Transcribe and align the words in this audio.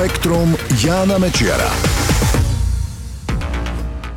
Spektrum 0.00 0.56
Jána 0.80 1.20
Mečiara. 1.20 1.68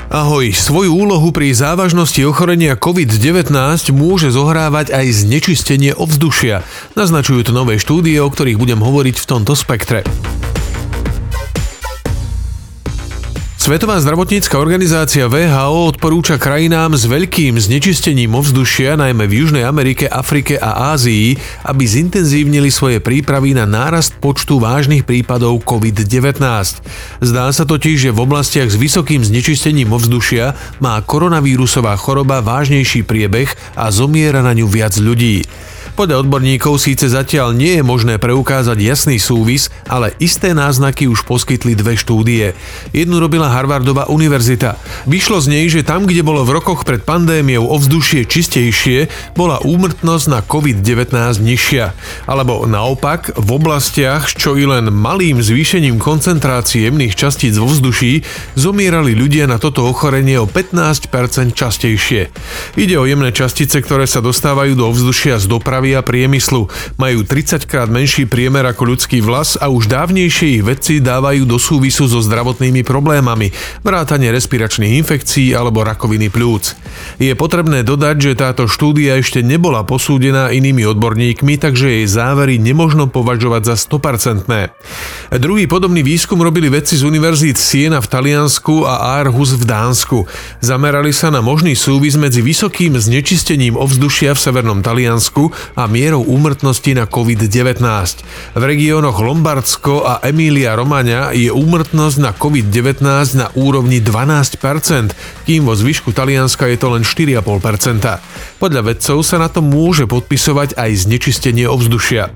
Ahoj, 0.07 0.55
svoju 0.55 0.95
úlohu 0.95 1.35
pri 1.35 1.51
závažnosti 1.51 2.23
ochorenia 2.23 2.79
COVID-19 2.79 3.51
môže 3.91 4.31
zohrávať 4.31 4.95
aj 4.95 5.11
znečistenie 5.11 5.91
ovzdušia. 5.91 6.63
Naznačujú 6.95 7.43
to 7.43 7.51
nové 7.51 7.83
štúdie, 7.83 8.15
o 8.23 8.31
ktorých 8.31 8.55
budem 8.55 8.79
hovoriť 8.79 9.19
v 9.19 9.25
tomto 9.27 9.59
spektre. 9.59 10.07
Svetová 13.63 13.95
zdravotnícka 13.95 14.59
organizácia 14.59 15.23
VHO 15.31 15.95
odporúča 15.95 16.35
krajinám 16.35 16.99
s 16.99 17.07
veľkým 17.07 17.55
znečistením 17.55 18.35
ovzdušia, 18.35 18.99
najmä 18.99 19.23
v 19.23 19.39
Južnej 19.39 19.63
Amerike, 19.63 20.03
Afrike 20.03 20.59
a 20.59 20.91
Ázii, 20.91 21.39
aby 21.63 21.87
zintenzívnili 21.87 22.67
svoje 22.67 22.99
prípravy 22.99 23.55
na 23.55 23.63
nárast 23.63 24.19
počtu 24.19 24.59
vážnych 24.59 25.07
prípadov 25.07 25.63
COVID-19. 25.63 26.43
Zdá 27.23 27.45
sa 27.55 27.63
totiž, 27.63 28.11
že 28.11 28.11
v 28.11 28.27
oblastiach 28.27 28.67
s 28.67 28.75
vysokým 28.75 29.23
znečistením 29.23 29.95
ovzdušia 29.95 30.59
má 30.83 30.99
koronavírusová 30.99 31.95
choroba 31.95 32.43
vážnejší 32.43 33.07
priebeh 33.07 33.47
a 33.79 33.87
zomiera 33.95 34.43
na 34.43 34.51
ňu 34.51 34.67
viac 34.67 34.99
ľudí. 34.99 35.47
Podľa 35.93 36.25
odborníkov 36.25 36.81
síce 36.81 37.05
zatiaľ 37.05 37.53
nie 37.53 37.77
je 37.77 37.85
možné 37.85 38.17
preukázať 38.17 38.81
jasný 38.81 39.21
súvis, 39.21 39.69
ale 39.85 40.17
isté 40.17 40.49
náznaky 40.49 41.05
už 41.05 41.21
poskytli 41.21 41.77
dve 41.77 41.93
štúdie. 41.93 42.57
Jednu 42.97 43.21
robila 43.21 43.53
Harvardová 43.53 44.09
univerzita. 44.09 44.81
Vyšlo 45.05 45.37
z 45.37 45.53
nej, 45.53 45.69
že 45.69 45.85
tam, 45.85 46.09
kde 46.09 46.25
bolo 46.25 46.41
v 46.49 46.57
rokoch 46.57 46.81
pred 46.81 47.05
pandémiou 47.05 47.69
ovzdušie 47.69 48.25
čistejšie, 48.25 49.05
bola 49.37 49.61
úmrtnosť 49.61 50.25
na 50.33 50.41
COVID-19 50.41 51.13
nižšia. 51.37 51.93
Alebo 52.25 52.65
naopak, 52.65 53.37
v 53.37 53.49
oblastiach 53.53 54.33
čo 54.33 54.57
i 54.57 54.65
len 54.65 54.89
malým 54.89 55.45
zvýšením 55.45 56.01
koncentrácie 56.01 56.89
jemných 56.89 57.13
častíc 57.13 57.53
vo 57.61 57.69
vzduší 57.69 58.25
zomierali 58.57 59.13
ľudia 59.13 59.45
na 59.45 59.61
toto 59.61 59.85
ochorenie 59.85 60.41
o 60.41 60.49
15% 60.49 61.53
častejšie. 61.53 62.33
Ide 62.81 62.97
o 62.97 63.05
jemné 63.05 63.29
častice, 63.29 63.77
ktoré 63.77 64.09
sa 64.09 64.25
dostávajú 64.25 64.73
do 64.73 64.89
ovzdušia 64.89 65.37
z 65.37 65.45
dopravy 65.45 65.82
dopravy 65.83 65.99
a 65.99 66.01
priemyslu. 66.01 66.71
Majú 66.95 67.27
30 67.27 67.67
krát 67.67 67.91
menší 67.91 68.23
priemer 68.23 68.63
ako 68.63 68.95
ľudský 68.95 69.19
vlas 69.19 69.59
a 69.59 69.67
už 69.67 69.91
dávnejšie 69.91 70.59
ich 70.59 70.63
vedci 70.63 71.03
dávajú 71.03 71.43
do 71.43 71.59
súvisu 71.59 72.07
so 72.07 72.23
zdravotnými 72.23 72.87
problémami, 72.87 73.51
vrátane 73.83 74.31
respiračných 74.31 74.95
infekcií 75.03 75.51
alebo 75.51 75.83
rakoviny 75.83 76.31
plúc. 76.31 76.79
Je 77.21 77.33
potrebné 77.37 77.85
dodať, 77.85 78.15
že 78.19 78.39
táto 78.39 78.65
štúdia 78.65 79.21
ešte 79.21 79.45
nebola 79.45 79.85
posúdená 79.85 80.49
inými 80.49 80.85
odborníkmi, 80.89 81.61
takže 81.61 82.01
jej 82.01 82.07
závery 82.09 82.57
nemožno 82.57 83.09
považovať 83.09 83.73
za 83.73 83.75
100%. 83.77 84.49
Druhý 85.37 85.65
podobný 85.65 86.05
výskum 86.05 86.41
robili 86.41 86.69
vedci 86.69 86.99
z 86.99 87.05
univerzít 87.05 87.57
Siena 87.57 88.01
v 88.01 88.07
Taliansku 88.09 88.85
a 88.85 89.17
Aarhus 89.17 89.57
v 89.57 89.63
Dánsku. 89.65 90.25
Zamerali 90.61 91.15
sa 91.15 91.33
na 91.33 91.41
možný 91.41 91.73
súvis 91.77 92.17
medzi 92.19 92.45
vysokým 92.45 92.97
znečistením 92.97 93.77
ovzdušia 93.79 94.37
v 94.37 94.43
severnom 94.43 94.79
Taliansku 94.85 95.49
a 95.77 95.87
mierou 95.87 96.25
úmrtnosti 96.25 96.91
na 96.93 97.09
COVID-19. 97.09 97.81
V 98.53 98.63
regiónoch 98.63 99.17
Lombardsko 99.21 100.05
a 100.05 100.13
Emília 100.25 100.77
Romagna 100.77 101.33
je 101.33 101.49
úmrtnosť 101.49 102.17
na 102.19 102.31
COVID-19 102.33 103.01
na 103.37 103.47
úrovni 103.55 104.03
12%, 104.03 105.47
kým 105.47 105.61
vo 105.63 105.73
zvyšku 105.73 106.11
Talianska 106.11 106.67
je 106.69 106.77
to 106.83 106.91
len 106.91 107.07
4,5%. 107.07 108.59
Podľa 108.59 108.81
vedcov 108.83 109.23
sa 109.23 109.39
na 109.39 109.47
to 109.47 109.63
môže 109.63 110.03
podpisovať 110.03 110.75
aj 110.75 111.07
znečistenie 111.07 111.63
ovzdušia. 111.63 112.27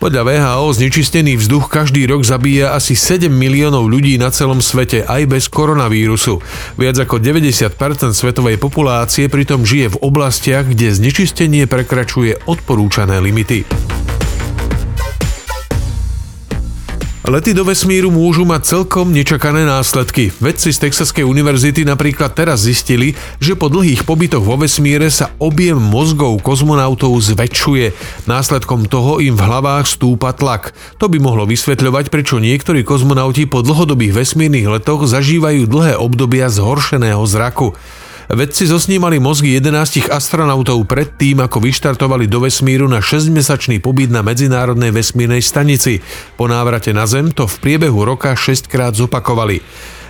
Podľa 0.00 0.24
VHO 0.24 0.72
znečistený 0.72 1.36
vzduch 1.36 1.68
každý 1.68 2.08
rok 2.08 2.24
zabíja 2.24 2.72
asi 2.72 2.96
7 2.96 3.28
miliónov 3.28 3.84
ľudí 3.92 4.16
na 4.16 4.32
celom 4.32 4.64
svete 4.64 5.04
aj 5.04 5.28
bez 5.28 5.52
koronavírusu. 5.52 6.40
Viac 6.80 6.96
ako 7.04 7.20
90% 7.20 7.76
svetovej 8.16 8.56
populácie 8.56 9.28
pritom 9.28 9.68
žije 9.68 9.92
v 9.92 10.00
oblastiach, 10.00 10.64
kde 10.64 10.96
znečistenie 10.96 11.68
prekračuje 11.68 12.48
odporúčané 12.48 13.20
limity. 13.20 13.89
Lety 17.30 17.54
do 17.54 17.62
vesmíru 17.62 18.10
môžu 18.10 18.42
mať 18.42 18.74
celkom 18.74 19.14
nečakané 19.14 19.62
následky. 19.62 20.34
Vedci 20.42 20.74
z 20.74 20.82
Texaskej 20.82 21.22
univerzity 21.22 21.86
napríklad 21.86 22.34
teraz 22.34 22.66
zistili, 22.66 23.14
že 23.38 23.54
po 23.54 23.70
dlhých 23.70 24.02
pobytoch 24.02 24.42
vo 24.42 24.58
vesmíre 24.58 25.06
sa 25.14 25.30
objem 25.38 25.78
mozgov 25.78 26.42
kozmonautov 26.42 27.14
zväčšuje. 27.22 27.94
Následkom 28.26 28.90
toho 28.90 29.22
im 29.22 29.38
v 29.38 29.46
hlavách 29.46 29.86
stúpa 29.86 30.34
tlak. 30.34 30.74
To 30.98 31.06
by 31.06 31.22
mohlo 31.22 31.46
vysvetľovať, 31.46 32.10
prečo 32.10 32.42
niektorí 32.42 32.82
kozmonauti 32.82 33.46
po 33.46 33.62
dlhodobých 33.62 34.26
vesmírnych 34.26 34.66
letoch 34.66 35.06
zažívajú 35.06 35.70
dlhé 35.70 36.02
obdobia 36.02 36.50
zhoršeného 36.50 37.22
zraku. 37.30 37.78
Vedci 38.30 38.62
zosnímali 38.62 39.18
mozgy 39.18 39.58
11 39.58 40.06
astronautov 40.06 40.86
pred 40.86 41.10
tým, 41.18 41.42
ako 41.42 41.66
vyštartovali 41.66 42.30
do 42.30 42.46
vesmíru 42.46 42.86
na 42.86 43.02
6-mesačný 43.02 43.82
pobyt 43.82 44.06
na 44.06 44.22
Medzinárodnej 44.22 44.94
vesmírnej 44.94 45.42
stanici. 45.42 45.98
Po 46.38 46.46
návrate 46.46 46.94
na 46.94 47.10
Zem 47.10 47.34
to 47.34 47.50
v 47.50 47.58
priebehu 47.58 48.06
roka 48.06 48.30
6 48.30 48.70
krát 48.70 48.94
zopakovali. 48.94 49.58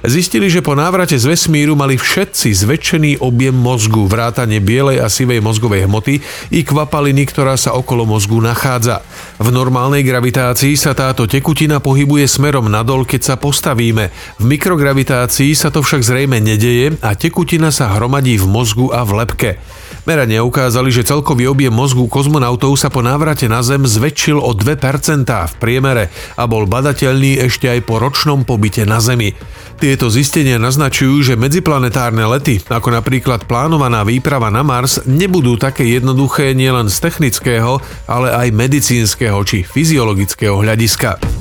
Zistili, 0.01 0.49
že 0.49 0.65
po 0.65 0.73
návrate 0.73 1.13
z 1.21 1.29
vesmíru 1.29 1.77
mali 1.77 2.01
všetci 2.01 2.57
zväčšený 2.57 3.21
objem 3.21 3.53
mozgu, 3.53 4.09
vrátane 4.09 4.57
bielej 4.57 5.05
a 5.05 5.13
sivej 5.13 5.45
mozgovej 5.45 5.85
hmoty 5.85 6.25
i 6.57 6.65
kvapaliny, 6.65 7.29
ktorá 7.29 7.61
sa 7.61 7.77
okolo 7.77 8.09
mozgu 8.09 8.41
nachádza. 8.41 9.05
V 9.37 9.53
normálnej 9.53 10.01
gravitácii 10.01 10.73
sa 10.81 10.97
táto 10.97 11.29
tekutina 11.29 11.85
pohybuje 11.85 12.25
smerom 12.25 12.73
nadol, 12.73 13.05
keď 13.05 13.21
sa 13.21 13.35
postavíme. 13.37 14.09
V 14.41 14.45
mikrogravitácii 14.49 15.53
sa 15.53 15.69
to 15.69 15.85
však 15.85 16.01
zrejme 16.01 16.41
nedeje 16.41 16.97
a 17.05 17.13
tekutina 17.13 17.69
sa 17.69 17.93
hromadí 17.93 18.41
v 18.41 18.49
mozgu 18.49 18.89
a 18.97 19.05
v 19.05 19.21
lepke. 19.21 19.51
Merania 20.11 20.43
ukázali, 20.43 20.91
že 20.91 21.07
celkový 21.07 21.47
objem 21.47 21.71
mozgu 21.71 22.03
kozmonautov 22.11 22.75
sa 22.75 22.91
po 22.91 22.99
návrate 22.99 23.47
na 23.47 23.63
Zem 23.63 23.87
zväčšil 23.87 24.43
o 24.43 24.51
2% 24.59 25.23
v 25.23 25.55
priemere 25.63 26.11
a 26.35 26.51
bol 26.51 26.67
badateľný 26.67 27.39
ešte 27.47 27.71
aj 27.71 27.87
po 27.87 28.03
ročnom 28.03 28.43
pobyte 28.43 28.83
na 28.83 28.99
Zemi. 28.99 29.39
Tieto 29.79 30.11
zistenia 30.11 30.59
naznačujú, 30.59 31.23
že 31.23 31.39
medziplanetárne 31.39 32.27
lety, 32.27 32.59
ako 32.59 32.91
napríklad 32.91 33.47
plánovaná 33.47 34.03
výprava 34.03 34.51
na 34.51 34.67
Mars, 34.67 34.99
nebudú 35.07 35.55
také 35.55 35.87
jednoduché 35.87 36.59
nielen 36.59 36.91
z 36.91 37.07
technického, 37.07 37.79
ale 38.11 38.35
aj 38.35 38.51
medicínskeho 38.51 39.39
či 39.47 39.63
fyziologického 39.63 40.59
hľadiska. 40.59 41.40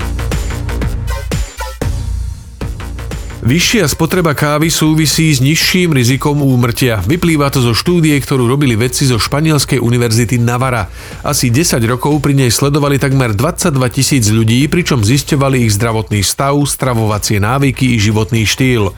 Vyššia 3.49 3.89
spotreba 3.89 4.37
kávy 4.37 4.69
súvisí 4.69 5.33
s 5.33 5.41
nižším 5.41 5.97
rizikom 5.97 6.37
úmrtia. 6.45 7.01
Vyplýva 7.01 7.49
to 7.49 7.65
zo 7.65 7.73
štúdie, 7.73 8.13
ktorú 8.21 8.45
robili 8.45 8.77
vedci 8.77 9.09
zo 9.09 9.17
Španielskej 9.17 9.81
univerzity 9.81 10.37
Navara. 10.37 10.85
Asi 11.25 11.49
10 11.49 11.81
rokov 11.89 12.21
pri 12.21 12.37
nej 12.37 12.53
sledovali 12.53 13.01
takmer 13.01 13.33
22 13.33 13.73
tisíc 13.89 14.29
ľudí, 14.29 14.69
pričom 14.69 15.01
zisťovali 15.01 15.65
ich 15.65 15.73
zdravotný 15.73 16.21
stav, 16.21 16.61
stravovacie 16.61 17.41
návyky 17.41 17.89
i 17.89 17.97
životný 17.97 18.45
štýl. 18.45 18.93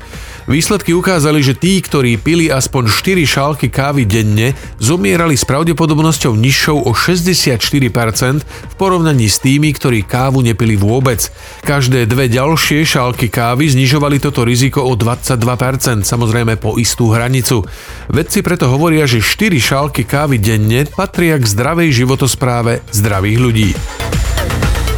Výsledky 0.51 0.91
ukázali, 0.91 1.39
že 1.39 1.55
tí, 1.55 1.79
ktorí 1.79 2.19
pili 2.19 2.51
aspoň 2.51 2.91
4 2.91 3.23
šálky 3.23 3.71
kávy 3.71 4.03
denne, 4.03 4.51
zomierali 4.83 5.39
s 5.39 5.47
pravdepodobnosťou 5.47 6.35
nižšou 6.35 6.75
o 6.83 6.91
64% 6.91 8.43
v 8.43 8.73
porovnaní 8.75 9.31
s 9.31 9.39
tými, 9.39 9.71
ktorí 9.71 10.03
kávu 10.03 10.43
nepili 10.43 10.75
vôbec. 10.75 11.31
Každé 11.63 12.03
dve 12.03 12.27
ďalšie 12.27 12.83
šálky 12.83 13.31
kávy 13.31 13.71
znižovali 13.71 14.19
toto 14.19 14.43
riziko 14.43 14.83
o 14.83 14.99
22%, 14.99 16.03
samozrejme 16.03 16.59
po 16.59 16.75
istú 16.75 17.15
hranicu. 17.15 17.63
Vedci 18.11 18.43
preto 18.43 18.67
hovoria, 18.67 19.07
že 19.07 19.23
4 19.23 19.55
šálky 19.55 20.03
kávy 20.03 20.35
denne 20.35 20.83
patria 20.83 21.39
k 21.39 21.47
zdravej 21.47 22.03
životospráve 22.03 22.83
zdravých 22.91 23.37
ľudí. 23.39 23.69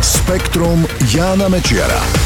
Spektrum 0.01 0.81
Jána 1.13 1.45
Mečiara. 1.45 2.22